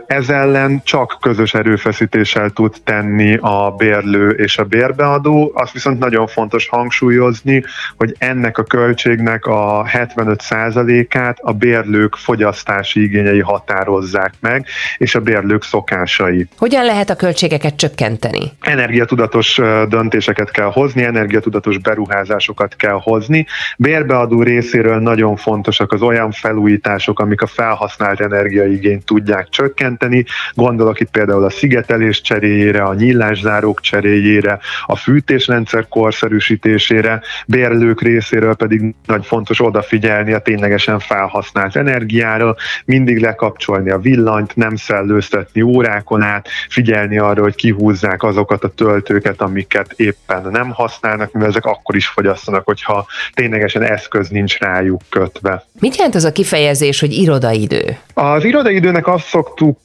ez 0.07 0.29
ellen 0.29 0.81
csak 0.85 1.17
közös 1.21 1.55
erőfeszítéssel 1.55 2.51
tud 2.51 2.75
tenni 2.85 3.37
a 3.41 3.75
bérlő 3.77 4.31
és 4.31 4.59
a 4.59 4.65
bérbeadó. 4.65 5.53
Azt 5.55 5.73
viszont 5.73 5.99
nagyon 5.99 6.27
fontos 6.27 6.69
hangsúlyozni, 6.69 7.65
hogy 7.97 8.15
ennek 8.19 8.59
a 8.59 8.63
költségnek 8.63 9.47
a 9.47 9.85
75%-át 9.93 11.39
a 11.41 11.53
bérlők 11.53 12.15
fogyasztási 12.15 13.03
igényei 13.03 13.41
határozzák 13.41 14.33
meg, 14.41 14.67
és 14.99 15.15
a 15.15 15.21
bérlők 15.21 15.63
szokásai. 15.63 16.49
Hogyan 16.59 16.85
lehet 16.85 17.11
a 17.11 17.17
költségeket 17.17 17.77
csökkenteni? 17.77 18.53
Energiatudatos 18.61 19.61
döntéseket 19.89 20.51
kell 20.51 20.71
hozni, 20.73 21.03
energiatudatos 21.03 21.79
beruházásokat 21.79 22.77
kell 22.77 22.99
hozni. 23.03 23.47
Bérbeadó 23.77 24.43
részéről 24.43 24.99
nagyon 24.99 25.37
fontosak 25.37 25.93
az 25.93 26.03
olyan 26.03 26.33
felújítások, 26.33 27.21
amik 27.21 27.43
a 27.43 27.47
felhasznált 27.47 28.21
energiaigényt 28.21 29.05
tudják 29.05 29.38
tudják 29.39 29.49
csökkenteni. 29.49 30.25
Gondolok 30.55 31.01
itt 31.01 31.11
például 31.11 31.45
a 31.45 31.51
szigetelés 31.51 32.21
cseréjére, 32.21 32.83
a 32.83 32.95
nyílászárók 32.95 33.81
cseréjére, 33.81 34.59
a 34.87 34.97
fűtésrendszer 34.97 35.89
korszerűsítésére, 35.89 37.21
bérlők 37.47 38.03
részéről 38.03 38.55
pedig 38.55 38.95
nagy 39.07 39.27
fontos 39.27 39.61
odafigyelni 39.61 40.33
a 40.33 40.39
ténylegesen 40.39 40.99
felhasznált 40.99 41.77
energiára, 41.77 42.57
mindig 42.85 43.21
lekapcsolni 43.21 43.91
a 43.91 43.99
villanyt, 43.99 44.57
nem 44.57 44.77
szellőztetni 44.77 45.63
órákon 45.63 46.23
át, 46.23 46.49
figyelni 46.69 47.19
arra, 47.19 47.43
hogy 47.43 47.55
kihúzzák 47.55 48.23
azokat 48.23 48.65
a 48.65 48.69
töltőket, 48.69 49.41
amiket 49.41 49.93
éppen 49.97 50.49
nem 50.51 50.71
használnak, 50.71 51.33
mivel 51.33 51.49
ezek 51.49 51.65
akkor 51.65 51.97
is 51.97 52.07
fogyasztanak, 52.07 52.65
hogyha 52.65 53.07
ténylegesen 53.35 53.83
eszköz 53.83 54.29
nincs 54.29 54.59
rájuk 54.59 55.01
kötve. 55.09 55.65
Mit 55.81 55.97
jelent 55.97 56.15
az 56.15 56.25
a 56.25 56.33
kifejezés, 56.33 57.01
hogy 57.01 57.13
irodaidő? 57.13 57.97
Az 58.15 58.45
irodaidőnek 58.45 59.07
azt 59.07 59.28
szoktuk, 59.29 59.79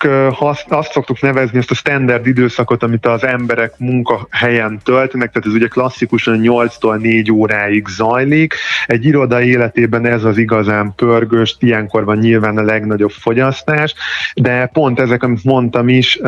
azt 0.69 0.91
szoktuk 0.91 1.21
nevezni, 1.21 1.57
ezt 1.57 1.71
a 1.71 1.75
standard 1.75 2.27
időszakot, 2.27 2.83
amit 2.83 3.05
az 3.05 3.23
emberek 3.23 3.73
munkahelyen 3.77 4.79
töltenek, 4.83 5.31
tehát 5.31 5.47
ez 5.47 5.53
ugye 5.53 5.67
klasszikusan 5.67 6.39
8-tól 6.43 6.97
4 7.01 7.31
óráig 7.31 7.87
zajlik. 7.87 8.55
Egy 8.85 9.05
iroda 9.05 9.41
életében 9.41 10.05
ez 10.05 10.23
az 10.23 10.37
igazán 10.37 10.93
pörgős, 10.95 11.55
ilyenkor 11.59 12.05
van 12.05 12.17
nyilván 12.17 12.57
a 12.57 12.61
legnagyobb 12.61 13.11
fogyasztás, 13.11 13.93
de 14.35 14.65
pont 14.65 14.99
ezek, 14.99 15.23
amit 15.23 15.43
mondtam 15.43 15.89
is, 15.89 16.19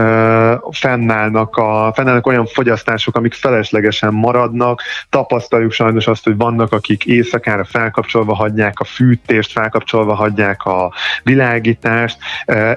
fennállnak, 0.72 1.56
a, 1.56 1.92
fennállnak 1.96 2.28
olyan 2.28 2.46
fogyasztások, 2.46 3.16
amik 3.16 3.34
feleslegesen 3.34 4.14
maradnak. 4.14 4.82
Tapasztaljuk 5.10 5.72
sajnos 5.72 6.08
azt, 6.08 6.24
hogy 6.24 6.36
vannak, 6.38 6.72
akik 6.72 7.06
éjszakára 7.06 7.66
felkapcsolva 7.66 8.36
hagyják 8.36 8.80
a 8.80 8.84
fűtést, 8.84 9.52
felkapcsolva 9.52 10.14
hagyják 10.14 10.64
a 10.64 10.94
világítást. 11.24 12.18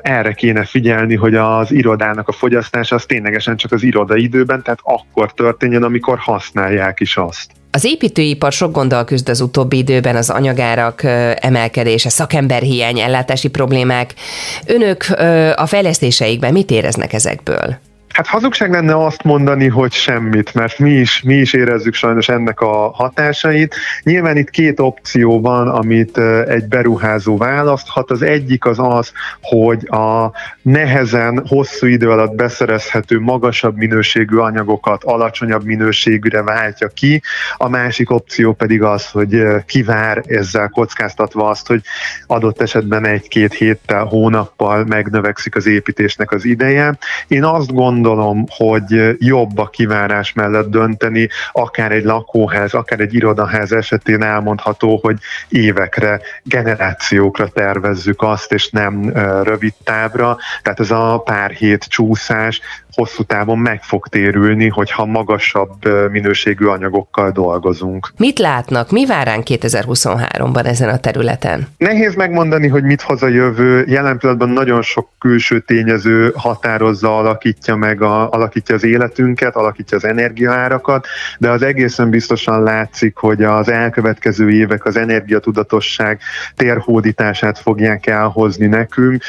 Erre 0.03 0.28
kéne 0.35 0.65
figyelni, 0.65 1.15
hogy 1.15 1.35
az 1.35 1.73
irodának 1.73 2.29
a 2.29 2.33
fogyasztása 2.33 2.95
az 2.95 3.05
ténylegesen 3.05 3.57
csak 3.57 3.73
az 3.73 3.83
irodaidőben, 3.83 4.63
tehát 4.63 4.81
akkor 4.83 5.33
történjen, 5.33 5.83
amikor 5.83 6.19
használják 6.19 7.01
is 7.01 7.17
azt. 7.17 7.51
Az 7.71 7.85
építőipar 7.85 8.53
sok 8.53 8.73
gonddal 8.73 9.05
küzd 9.05 9.29
az 9.29 9.41
utóbbi 9.41 9.77
időben, 9.77 10.17
az 10.17 10.31
anyagárak 10.31 11.03
emelkedése, 11.41 12.09
szakemberhiány, 12.09 12.99
ellátási 12.99 13.49
problémák. 13.49 14.15
Önök 14.67 15.05
a 15.57 15.67
fejlesztéseikben 15.67 16.53
mit 16.53 16.71
éreznek 16.71 17.13
ezekből? 17.13 17.79
Hát 18.13 18.27
hazugság 18.27 18.71
lenne 18.71 19.05
azt 19.05 19.23
mondani, 19.23 19.69
hogy 19.69 19.93
semmit, 19.93 20.55
mert 20.55 20.79
mi 20.79 20.91
is, 20.91 21.23
mi 21.23 21.35
is 21.35 21.53
érezzük 21.53 21.95
sajnos 21.95 22.29
ennek 22.29 22.61
a 22.61 22.91
hatásait. 22.91 23.75
Nyilván 24.03 24.37
itt 24.37 24.51
két 24.51 24.81
opció 24.81 25.41
van, 25.41 25.69
amit 25.69 26.19
egy 26.49 26.69
beruházó 26.69 27.37
választhat. 27.37 28.11
Az 28.11 28.23
egyik 28.23 28.65
az 28.65 28.79
az, 28.79 29.13
hogy 29.41 29.89
a 29.89 30.33
nehezen, 30.63 31.47
hosszú 31.47 31.87
idő 31.87 32.11
alatt 32.11 32.35
beszerezhető, 32.35 33.21
magasabb 33.21 33.77
minőségű 33.77 34.37
anyagokat 34.37 35.05
alacsonyabb 35.05 35.65
minőségűre 35.65 36.43
váltja 36.43 36.89
ki. 36.89 37.23
A 37.57 37.69
másik 37.69 38.11
opció 38.11 38.53
pedig 38.53 38.83
az, 38.83 39.11
hogy 39.11 39.43
kivár 39.67 40.23
ezzel 40.27 40.69
kockáztatva 40.69 41.49
azt, 41.49 41.67
hogy 41.67 41.81
adott 42.27 42.61
esetben 42.61 43.07
egy-két 43.07 43.55
héttel, 43.55 44.05
hónappal 44.05 44.85
megnövekszik 44.85 45.57
az 45.57 45.67
építésnek 45.67 46.31
az 46.31 46.45
ideje. 46.45 46.99
Én 47.29 47.45
azt 47.45 47.73
gondolom, 47.73 47.98
gondolom, 48.03 48.45
hogy 48.49 49.17
jobb 49.19 49.59
a 49.59 49.69
kivárás 49.69 50.33
mellett 50.33 50.71
dönteni, 50.71 51.29
akár 51.53 51.93
egy 51.93 52.05
lakóház, 52.05 52.75
akár 52.75 53.01
egy 53.01 53.15
irodaház 53.15 53.73
esetén 53.73 54.23
elmondható, 54.23 54.99
hogy 55.03 55.17
évekre, 55.49 56.21
generációkra 56.43 57.49
tervezzük 57.49 58.23
azt, 58.23 58.53
és 58.53 58.71
nem 58.71 59.13
rövid 59.43 59.75
távra. 59.85 60.37
Tehát 60.63 60.81
ez 60.81 60.91
a 60.91 61.23
pár 61.25 61.51
hét 61.51 61.85
csúszás 61.85 62.61
hosszú 62.99 63.23
távon 63.23 63.59
meg 63.59 63.83
fog 63.83 64.09
térülni, 64.09 64.69
hogyha 64.69 65.05
magasabb 65.05 65.71
minőségű 66.11 66.67
anyagokkal 66.67 67.31
dolgozunk. 67.31 68.13
Mit 68.17 68.39
látnak, 68.39 68.91
mi 68.91 69.07
vár 69.07 69.27
ránk 69.27 69.45
2023-ban 69.49 70.67
ezen 70.67 70.89
a 70.89 70.99
területen? 70.99 71.67
Nehéz 71.77 72.15
megmondani, 72.15 72.69
hogy 72.69 72.83
mit 72.83 73.01
hoz 73.01 73.23
a 73.23 73.29
jövő. 73.29 73.85
Jelen 73.87 74.19
pillanatban 74.19 74.49
nagyon 74.49 74.83
sok 74.83 75.09
külső 75.19 75.61
tényező 75.61 76.33
határozza, 76.37 77.19
alakítja 77.19 77.77
meg, 77.77 78.03
a, 78.03 78.31
alakítja 78.31 78.75
az 78.75 78.85
életünket, 78.85 79.57
alakítja 79.57 79.97
az 79.97 80.05
energiaárakat, 80.05 81.07
de 81.39 81.51
az 81.51 81.63
egészen 81.63 82.11
biztosan 82.11 82.63
látszik, 82.63 83.17
hogy 83.17 83.43
az 83.43 83.71
elkövetkező 83.71 84.51
évek 84.51 84.85
az 84.85 84.97
energiatudatosság 84.97 86.21
térhódítását 86.57 87.59
fogják 87.59 88.07
elhozni 88.07 88.67
nekünk. 88.67 89.23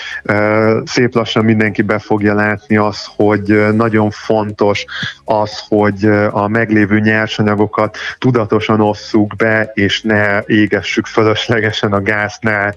Szép 0.84 1.14
lassan 1.16 1.46
mindenki 1.46 1.82
be 1.82 2.00
fogja 2.00 2.34
látni 2.34 2.78
azt, 2.78 3.08
hogy 3.16 3.59
nagyon 3.74 4.10
fontos 4.12 4.86
az, 5.24 5.64
hogy 5.68 6.06
a 6.32 6.48
meglévő 6.48 7.00
nyersanyagokat 7.00 7.98
tudatosan 8.18 8.82
osszuk 8.82 9.36
be, 9.36 9.72
és 9.74 10.02
ne 10.02 10.42
égessük 10.46 11.06
fölöslegesen 11.06 11.94
a 11.94 12.02
gáz, 12.02 12.38
ne 12.42 12.70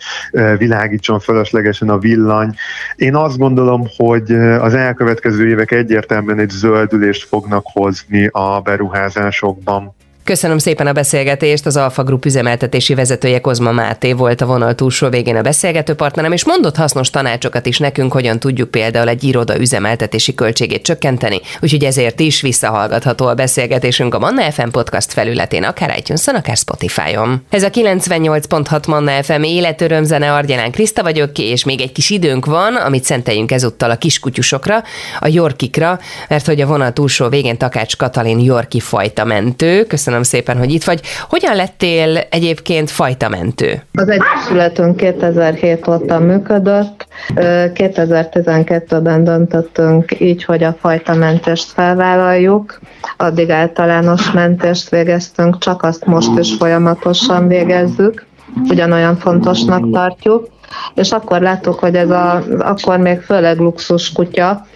világítson 0.56 1.20
fölöslegesen 1.20 1.88
a 1.88 1.98
villany. 1.98 2.54
Én 2.96 3.14
azt 3.14 3.38
gondolom, 3.38 3.86
hogy 3.96 4.32
az 4.34 4.74
elkövetkező 4.74 5.48
évek 5.48 5.70
egyértelműen 5.70 6.38
egy 6.38 6.50
zöldülést 6.50 7.28
fognak 7.28 7.64
hozni 7.72 8.26
a 8.26 8.60
beruházásokban. 8.60 9.94
Köszönöm 10.24 10.58
szépen 10.58 10.86
a 10.86 10.92
beszélgetést. 10.92 11.66
Az 11.66 11.76
Alfa 11.76 12.02
Group 12.02 12.24
üzemeltetési 12.24 12.94
vezetője 12.94 13.40
Kozma 13.40 13.72
Máté 13.72 14.12
volt 14.12 14.40
a 14.40 14.46
vonal 14.46 14.74
túlsó 14.74 15.08
végén 15.08 15.36
a 15.36 15.42
beszélgető 15.42 15.94
partnerem, 15.94 16.32
és 16.32 16.44
mondott 16.44 16.76
hasznos 16.76 17.10
tanácsokat 17.10 17.66
is 17.66 17.78
nekünk, 17.78 18.12
hogyan 18.12 18.38
tudjuk 18.38 18.70
például 18.70 19.08
egy 19.08 19.24
iroda 19.24 19.58
üzemeltetési 19.58 20.34
költségét 20.34 20.82
csökkenteni. 20.82 21.40
Úgyhogy 21.60 21.84
ezért 21.84 22.20
is 22.20 22.40
visszahallgatható 22.40 23.26
a 23.26 23.34
beszélgetésünk 23.34 24.14
a 24.14 24.18
Manna 24.18 24.50
FM 24.52 24.68
podcast 24.68 25.12
felületén, 25.12 25.64
akár 25.64 25.98
itunes 25.98 26.26
akár 26.26 26.56
Spotify-on. 26.56 27.44
Ez 27.50 27.62
a 27.62 27.70
98.6 27.70 28.88
Manna 28.88 29.22
FM 29.22 29.42
életörömzene 29.42 30.32
Argyelán 30.32 30.70
Kriszta 30.70 31.02
vagyok, 31.02 31.38
és 31.38 31.64
még 31.64 31.80
egy 31.80 31.92
kis 31.92 32.10
időnk 32.10 32.46
van, 32.46 32.74
amit 32.74 33.04
szenteljünk 33.04 33.52
ezúttal 33.52 33.90
a 33.90 33.96
kiskutyusokra, 33.96 34.82
a 35.20 35.28
Yorkikra, 35.28 35.98
mert 36.28 36.46
hogy 36.46 36.60
a 36.60 36.66
vonal 36.66 36.92
túlsó 36.92 37.28
végén 37.28 37.58
Takács 37.58 37.96
Katalin 37.96 38.38
Yorki 38.38 38.80
fajta 38.80 39.24
mentő. 39.24 39.84
Köszönöm 39.86 40.11
köszönöm 40.12 40.22
szépen, 40.22 40.58
hogy 40.58 40.72
itt 40.72 40.84
vagy. 40.84 41.00
Hogyan 41.28 41.56
lettél 41.56 42.16
egyébként 42.30 42.90
fajtamentő? 42.90 43.82
Az 43.92 44.08
Egyesületünk 44.08 44.96
2007 44.96 45.88
óta 45.88 46.18
működött. 46.18 47.06
2012-ben 47.34 49.24
döntöttünk 49.24 50.20
így, 50.20 50.44
hogy 50.44 50.62
a 50.62 50.76
fajtamentést 50.80 51.70
felvállaljuk. 51.72 52.80
Addig 53.16 53.50
általános 53.50 54.30
mentést 54.30 54.90
végeztünk, 54.90 55.58
csak 55.58 55.82
azt 55.82 56.04
most 56.04 56.38
is 56.38 56.54
folyamatosan 56.54 57.48
végezzük. 57.48 58.26
Ugyanolyan 58.68 59.16
fontosnak 59.16 59.90
tartjuk 59.90 60.48
és 60.94 61.10
akkor 61.10 61.40
láttuk, 61.40 61.78
hogy 61.78 61.94
ez 61.94 62.10
a, 62.10 62.42
akkor 62.58 62.98
még 62.98 63.20
főleg 63.20 63.58
luxus 63.58 64.12
kutya 64.12 64.66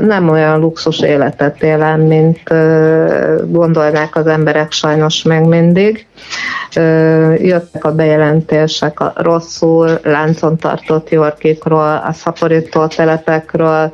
nem 0.00 0.28
olyan 0.28 0.58
luxus 0.58 1.00
életet 1.00 1.62
élen, 1.62 2.00
mint 2.00 2.42
gondolnák 3.50 4.16
az 4.16 4.26
emberek 4.26 4.72
sajnos 4.72 5.22
meg 5.22 5.46
mindig. 5.46 6.06
Jöttek 7.36 7.84
a 7.84 7.94
bejelentések 7.94 9.00
a 9.00 9.12
rosszul 9.16 9.98
láncon 10.02 10.56
tartott 10.56 11.10
Yorkikról, 11.10 12.02
a 12.06 12.12
szaporító 12.12 12.86
telepekről. 12.86 13.92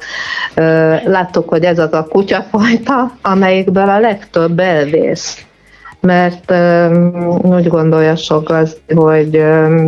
Láttuk, 1.04 1.48
hogy 1.48 1.64
ez 1.64 1.78
az 1.78 1.92
a 1.92 2.04
kutyafajta, 2.04 3.12
amelyikből 3.22 3.88
a 3.88 3.98
legtöbb 3.98 4.58
elvész 4.58 5.44
mert 6.02 6.52
úgy 7.42 7.68
gondolja 7.68 8.16
sok 8.16 8.50
az, 8.50 8.76
hogy 8.94 9.44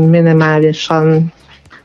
minimálisan 0.09 1.33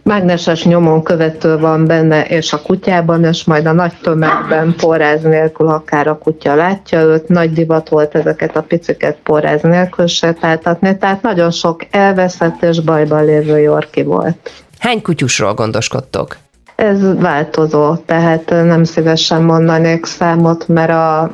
mágneses 0.03 0.65
nyomon 0.65 1.03
követő 1.03 1.57
van 1.57 1.85
benne, 1.85 2.25
és 2.25 2.53
a 2.53 2.61
kutyában, 2.61 3.23
és 3.23 3.43
majd 3.43 3.65
a 3.65 3.71
nagy 3.71 3.93
tömegben 4.01 4.75
porráz 4.77 5.21
nélkül, 5.21 5.67
akár 5.67 6.07
a 6.07 6.17
kutya 6.17 6.55
látja 6.55 7.01
őt, 7.01 7.27
nagy 7.27 7.53
divat 7.53 7.89
volt 7.89 8.15
ezeket 8.15 8.55
a 8.55 8.61
piciket 8.61 9.17
porráz 9.23 9.61
nélkül 9.61 10.07
sétáltatni, 10.07 10.97
tehát 10.97 11.21
nagyon 11.21 11.51
sok 11.51 11.81
elveszett 11.91 12.63
és 12.63 12.79
bajban 12.79 13.25
lévő 13.25 13.59
Yorki 13.59 14.03
volt. 14.03 14.51
Hány 14.79 15.01
kutyusról 15.01 15.53
gondoskodtok? 15.53 16.37
Ez 16.75 17.19
változó, 17.19 17.95
tehát 17.95 18.49
nem 18.49 18.83
szívesen 18.83 19.41
mondanék 19.41 20.05
számot, 20.05 20.67
mert 20.67 20.91
a 20.91 21.31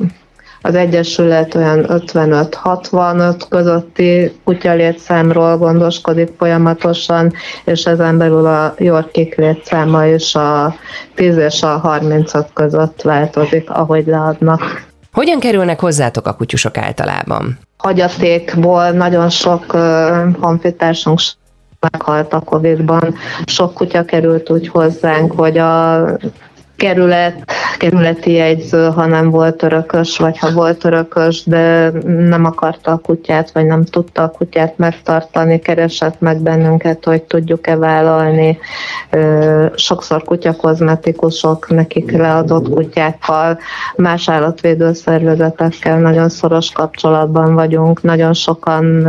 az 0.66 0.74
Egyesület 0.74 1.54
olyan 1.54 1.86
55-65 1.88 3.40
közötti 3.48 4.32
kutyalétszámról 4.44 5.58
gondoskodik 5.58 6.32
folyamatosan, 6.38 7.32
és 7.64 7.84
ezen 7.84 8.18
belül 8.18 8.46
a 8.46 8.74
Yorkik 8.78 9.34
létszáma 9.34 10.06
is 10.06 10.34
a 10.34 10.74
10 11.14 11.36
és 11.36 11.62
a 11.62 11.78
35 11.78 12.46
között 12.54 13.02
változik, 13.02 13.70
ahogy 13.70 14.06
leadnak. 14.06 14.86
Hogyan 15.12 15.38
kerülnek 15.40 15.80
hozzátok 15.80 16.26
a 16.26 16.34
kutyusok 16.34 16.78
általában? 16.78 17.58
Hagyatékból 17.76 18.90
nagyon 18.90 19.30
sok 19.30 19.70
honfitársunk 20.40 21.20
meghalt 21.80 22.32
a 22.32 22.40
Covid-ban. 22.40 23.14
Sok 23.44 23.74
kutya 23.74 24.04
került 24.04 24.50
úgy 24.50 24.68
hozzánk, 24.68 25.32
hogy 25.32 25.58
a 25.58 26.04
kerület, 26.76 27.44
kerületi 27.78 28.32
jegyző, 28.32 28.90
ha 28.90 29.06
nem 29.06 29.30
volt 29.30 29.62
örökös, 29.62 30.18
vagy 30.18 30.38
ha 30.38 30.50
volt 30.52 30.84
örökös, 30.84 31.44
de 31.44 31.90
nem 32.06 32.44
akarta 32.44 32.90
a 32.90 32.96
kutyát, 32.96 33.50
vagy 33.50 33.66
nem 33.66 33.84
tudta 33.84 34.22
a 34.22 34.30
kutyát 34.30 34.78
megtartani, 34.78 35.58
keresett 35.58 36.20
meg 36.20 36.40
bennünket, 36.40 37.04
hogy 37.04 37.22
tudjuk-e 37.22 37.76
vállalni. 37.76 38.58
Sokszor 39.74 40.24
kutyakozmetikusok, 40.24 41.68
nekik 41.68 42.10
leadott 42.10 42.68
kutyákkal, 42.68 43.58
más 43.96 44.28
állatvédő 44.28 44.92
szervezetekkel 44.92 45.98
nagyon 45.98 46.28
szoros 46.28 46.70
kapcsolatban 46.70 47.54
vagyunk, 47.54 48.02
nagyon 48.02 48.32
sokan 48.32 49.08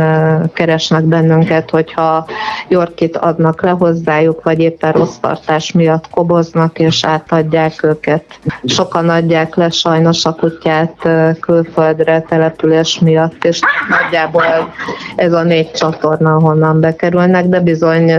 keresnek 0.52 1.04
bennünket, 1.04 1.70
hogyha 1.70 2.26
Yorkit 2.68 3.16
adnak 3.16 3.62
le 3.62 3.70
hozzájuk, 3.70 4.42
vagy 4.42 4.58
éppen 4.58 4.92
rossz 4.92 5.16
tartás 5.16 5.72
miatt 5.72 6.10
koboznak 6.10 6.78
és 6.78 7.04
átadják 7.04 7.57
adják 7.58 7.82
őket. 7.82 8.24
Sokan 8.64 9.08
adják 9.08 9.54
le 9.54 9.70
sajnos 9.70 10.24
a 10.24 10.32
kutyát 10.32 11.08
külföldre 11.40 12.20
település 12.28 12.98
miatt, 12.98 13.44
és 13.44 13.60
nagyjából 13.88 14.74
ez 15.16 15.32
a 15.32 15.42
négy 15.42 15.70
csatorna, 15.70 16.34
ahonnan 16.34 16.80
bekerülnek, 16.80 17.46
de 17.46 17.60
bizony 17.60 18.12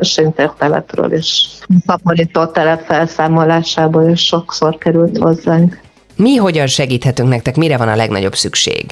Sintertelepről 0.00 1.12
is. 1.12 1.48
Szaporító 1.86 2.46
telep 2.46 2.84
felszámolásából 2.84 4.08
is 4.08 4.26
sokszor 4.26 4.78
került 4.78 5.18
hozzánk. 5.18 5.78
Mi 6.16 6.36
hogyan 6.36 6.66
segíthetünk 6.66 7.28
nektek? 7.28 7.56
Mire 7.56 7.76
van 7.76 7.88
a 7.88 7.96
legnagyobb 7.96 8.34
szükség? 8.34 8.84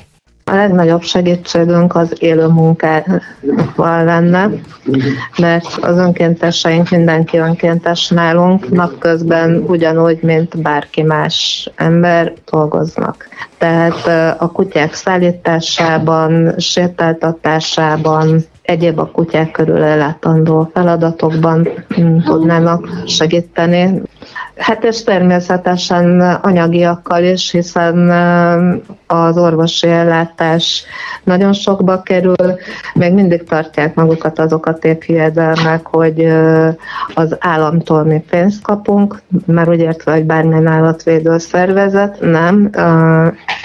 A 0.51 0.55
legnagyobb 0.55 1.03
segítségünk 1.03 1.95
az 1.95 2.13
élő 2.19 2.47
munkával 2.47 4.05
lenne, 4.05 4.51
mert 5.39 5.77
az 5.81 5.97
önkénteseink 5.99 6.91
mindenki 6.91 7.37
önkéntes 7.37 8.09
nálunk, 8.09 8.69
napközben 8.71 9.65
ugyanúgy, 9.67 10.23
mint 10.23 10.63
bárki 10.63 11.03
más 11.03 11.71
ember 11.75 12.33
dolgoznak. 12.51 13.29
Tehát 13.59 14.07
a 14.41 14.51
kutyák 14.51 14.95
szállításában, 14.95 16.55
sétáltatásában, 16.59 18.45
egyéb 18.63 18.99
a 18.99 19.11
kutyák 19.11 19.51
körül 19.51 19.83
ellátandó 19.83 20.71
feladatokban 20.75 21.69
mm, 22.01 22.19
tudnának 22.19 22.89
segíteni. 23.07 24.03
Hát 24.57 24.85
és 24.85 25.03
természetesen 25.03 26.21
anyagiakkal 26.21 27.25
is, 27.25 27.51
hiszen 27.51 28.11
az 29.07 29.39
orvosi 29.39 29.89
ellátás 29.89 30.85
nagyon 31.25 31.53
sokba 31.53 32.03
kerül, 32.03 32.59
még 32.95 33.13
mindig 33.13 33.45
tartják 33.45 33.95
magukat 33.95 34.39
azok 34.39 34.67
a 34.67 34.75
téphiedelmek, 34.75 35.87
hogy 35.87 36.25
az 37.15 37.37
államtól 37.39 38.05
mi 38.05 38.25
pénzt 38.31 38.63
kapunk, 38.63 39.23
mert 39.47 39.69
úgy 39.69 39.81
értve, 39.81 40.13
hogy 40.13 40.25
bármilyen 40.25 40.67
állatvédő 40.67 41.39
szervezet, 41.39 42.21
nem. 42.21 42.71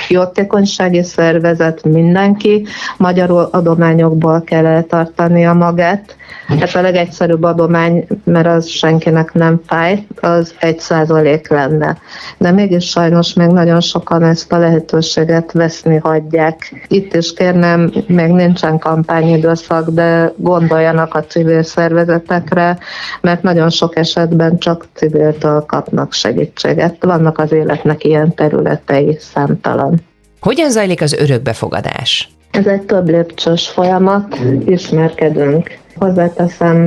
Jótékonysági 0.10 1.04
szervezet 1.04 1.84
mindenki, 1.84 2.66
magyarul 2.98 3.50
adományokból 3.52 4.42
kell 4.42 4.66
eltartania 4.66 5.54
magát, 5.54 6.16
Hát 6.60 6.76
a 6.76 6.82
legegyszerűbb 6.82 7.44
adomány, 7.44 8.08
mert 8.24 8.48
az 8.48 8.68
senkinek 8.68 9.34
nem 9.34 9.62
fáj, 9.66 10.06
az 10.20 10.51
egy 10.60 10.80
százalék 10.80 11.50
lenne. 11.50 11.98
De 12.38 12.52
mégis 12.52 12.90
sajnos 12.90 13.34
még 13.34 13.48
nagyon 13.48 13.82
sokan 13.82 14.24
ezt 14.24 14.52
a 14.52 14.58
lehetőséget 14.58 15.52
veszni 15.52 15.98
hagyják. 15.98 16.86
Itt 16.88 17.16
is 17.16 17.34
kérnem, 17.34 17.92
még 18.08 18.32
nincsen 18.32 18.80
kampányidőszak, 18.80 19.90
de 19.90 20.34
gondoljanak 20.38 21.16
a 21.16 21.24
civil 21.24 21.64
szervezetekre, 21.64 22.78
mert 23.22 23.42
nagyon 23.42 23.70
sok 23.70 23.96
esetben 23.96 24.58
csak 24.58 24.86
civiltől 24.94 25.64
kapnak 25.68 26.14
segítséget. 26.14 27.04
Vannak 27.04 27.38
az 27.38 27.52
életnek 27.52 28.04
ilyen 28.04 28.36
területei 28.36 29.18
számtalan. 29.20 30.00
Hogyan 30.40 30.70
zajlik 30.70 31.02
az 31.02 31.14
örökbefogadás? 31.14 32.30
Ez 32.52 32.66
egy 32.66 32.82
több 32.82 33.10
lépcsős 33.10 33.68
folyamat, 33.68 34.40
ismerkedünk 34.66 35.80
Hozzáteszem, 36.02 36.78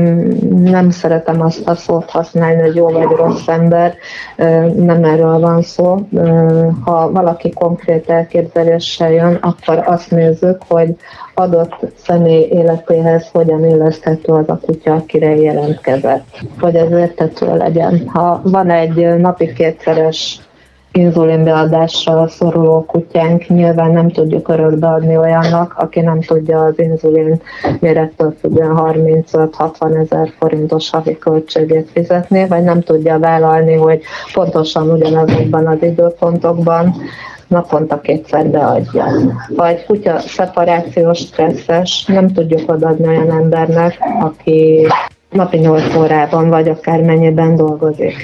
nem 0.50 0.90
szeretem 0.90 1.40
azt 1.40 1.68
a 1.68 1.74
szót 1.74 2.10
használni, 2.10 2.62
hogy 2.62 2.74
jó 2.74 2.88
vagy 2.88 3.08
rossz 3.16 3.46
ember, 3.46 3.94
nem 4.76 5.04
erről 5.04 5.38
van 5.38 5.62
szó. 5.62 5.98
Ha 6.84 7.10
valaki 7.12 7.52
konkrét 7.52 8.10
elképzeléssel 8.10 9.12
jön, 9.12 9.34
akkor 9.34 9.82
azt 9.86 10.10
nézzük, 10.10 10.62
hogy 10.68 10.96
adott 11.34 11.76
személy 11.96 12.48
életéhez 12.50 13.28
hogyan 13.32 13.64
illeszthető 13.64 14.32
az 14.32 14.48
a 14.48 14.58
kutya, 14.66 14.94
akire 14.94 15.36
jelentkezett, 15.36 16.26
hogy 16.60 16.74
ez 16.74 16.90
értető 16.90 17.56
legyen. 17.56 18.08
Ha 18.08 18.40
van 18.44 18.70
egy 18.70 19.16
napi 19.16 19.52
kétszeres 19.52 20.40
inzulinbeadásra 20.94 22.28
szoruló 22.28 22.84
kutyánk 22.84 23.46
nyilván 23.46 23.90
nem 23.90 24.10
tudjuk 24.10 24.48
örökbe 24.48 24.86
adni 24.86 25.16
olyannak, 25.16 25.74
aki 25.76 26.00
nem 26.00 26.20
tudja 26.20 26.64
az 26.64 26.78
inzulin 26.78 27.40
mérettől 27.80 28.34
függően 28.40 28.76
35-60 28.76 30.00
ezer 30.00 30.32
forintos 30.38 30.90
havi 30.90 31.18
költségét 31.18 31.90
fizetni, 31.92 32.46
vagy 32.48 32.62
nem 32.62 32.80
tudja 32.80 33.18
vállalni, 33.18 33.74
hogy 33.74 34.02
pontosan 34.32 34.90
ugyanazokban 34.90 35.66
az 35.66 35.82
időpontokban 35.82 36.94
naponta 37.46 38.00
kétszer 38.00 38.46
beadja. 38.46 39.06
Vagy 39.48 39.84
kutya 39.84 40.18
szeparációs 40.18 41.18
stresszes, 41.18 42.04
nem 42.04 42.32
tudjuk 42.32 42.72
odaadni 42.72 43.06
olyan 43.06 43.30
embernek, 43.30 43.98
aki 44.20 44.86
napi 45.34 45.56
8 45.58 45.94
órában, 45.96 46.48
vagy 46.48 46.68
akár 46.68 47.02
mennyiben 47.02 47.56
dolgozik. 47.56 48.14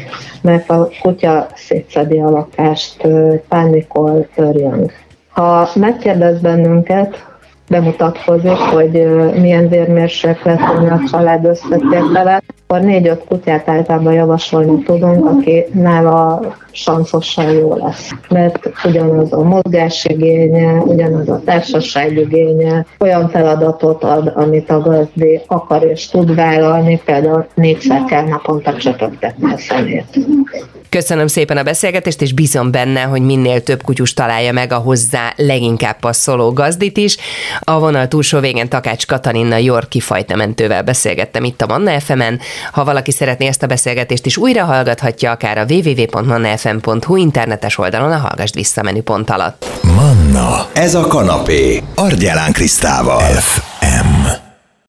Mert 0.43 0.71
a 0.71 0.89
kutya 1.03 1.47
szétszedi 1.55 2.19
a 2.19 2.31
lakást, 2.31 3.09
pánikol, 3.49 4.27
törjön. 4.35 4.91
Ha 5.31 5.69
megkérdez 5.75 6.41
bennünket, 6.41 7.27
bemutatkozik, 7.69 8.57
hogy 8.57 8.91
milyen 9.41 9.69
vérmérséklet 9.69 10.61
a 10.61 11.01
család 11.11 11.45
összetétele, 11.45 12.43
akkor 12.71 12.83
négy-öt 12.85 13.25
kutyát 13.25 13.69
általában 13.69 14.13
javasolni 14.13 14.83
tudunk, 14.83 15.27
aki 15.27 15.65
nála 15.73 16.41
sanszossan 16.71 17.51
jó 17.53 17.75
lesz. 17.75 18.11
Mert 18.29 18.71
ugyanaz 18.85 19.33
a 19.33 19.43
mozgásigénye, 19.43 20.73
ugyanaz 20.73 21.29
a 21.29 21.41
társaságigénye, 21.45 22.87
olyan 22.99 23.29
feladatot 23.29 24.05
ad, 24.05 24.33
amit 24.35 24.71
a 24.71 24.81
gazdi 24.81 25.41
akar 25.47 25.83
és 25.85 26.09
tud 26.09 26.35
vállalni, 26.35 27.01
például 27.05 27.47
négyszer 27.55 28.05
kell 28.05 28.25
naponta 28.25 28.77
csöpögtetni 28.77 29.53
a 29.53 29.57
szemét. 29.57 30.19
Köszönöm 30.91 31.27
szépen 31.27 31.57
a 31.57 31.63
beszélgetést, 31.63 32.23
és 32.23 32.33
bízom 32.33 32.71
benne, 32.71 33.03
hogy 33.03 33.23
minél 33.23 33.63
több 33.63 33.83
kutyus 33.83 34.15
találja 34.15 34.53
meg 34.53 34.73
a 34.73 34.77
hozzá 34.77 35.33
leginkább 35.37 35.99
passzoló 36.01 36.53
gazdit 36.53 36.97
is. 36.97 37.17
A 37.61 37.79
vonal 37.79 38.09
túlsó 38.09 38.39
végén 38.39 38.69
Takács 38.69 39.07
Katalina 39.07 39.57
Yorki 39.57 40.01
fajtamentővel 40.01 40.83
beszélgettem 40.83 41.45
itt 41.45 41.63
a 41.63 41.67
Manna 41.67 42.01
fm 42.01 42.21
-en. 42.21 42.41
Ha 42.73 42.85
valaki 42.85 43.11
szeretné 43.11 43.47
ezt 43.47 43.63
a 43.63 43.67
beszélgetést 43.67 44.27
is 44.27 44.37
újra 44.37 44.65
hallgathatja, 44.65 45.31
akár 45.31 45.59
a 45.59 45.65
www.mannafm.hu 45.69 47.17
internetes 47.17 47.79
oldalon 47.79 48.13
a 48.13 48.19
Hallgasd 48.19 48.55
Vissza 48.55 48.83
menüpont 48.83 49.31
alatt. 49.31 49.67
Manna, 49.83 50.69
ez 50.73 50.95
a 50.95 51.07
kanapé, 51.07 51.83
Argyelán 51.95 52.53
Krisztával. 52.53 53.21
FM. 53.21 54.50